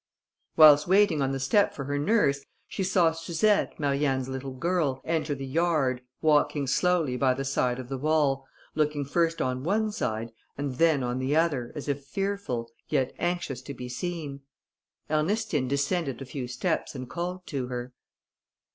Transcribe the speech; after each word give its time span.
Whilst 0.55 0.87
waiting 0.87 1.21
on 1.21 1.31
the 1.31 1.39
step 1.39 1.75
for 1.75 1.83
her 1.83 1.99
nurse, 1.99 2.43
she 2.67 2.83
saw 2.83 3.11
Suzette, 3.11 3.79
Marianne's 3.79 4.27
little 4.27 4.55
girl, 4.55 4.99
enter 5.05 5.35
the 5.35 5.45
yard, 5.45 6.01
walking 6.23 6.65
slowly 6.65 7.15
by 7.17 7.35
the 7.35 7.45
side 7.45 7.77
of 7.77 7.87
the 7.87 7.99
wall, 7.99 8.47
looking 8.73 9.05
first 9.05 9.43
on 9.43 9.63
one 9.63 9.91
side, 9.91 10.31
and 10.57 10.77
then 10.77 11.03
on 11.03 11.19
the 11.19 11.35
other, 11.35 11.71
as 11.75 11.87
if 11.87 12.03
fearful, 12.03 12.71
yet 12.89 13.13
anxious 13.19 13.61
to 13.61 13.75
be 13.75 13.87
seen. 13.87 14.41
Ernestine 15.07 15.67
descended 15.67 16.19
a 16.19 16.25
few 16.25 16.47
steps 16.47 16.95
and 16.95 17.07
called 17.07 17.45
to 17.45 17.67
her. 17.67 17.93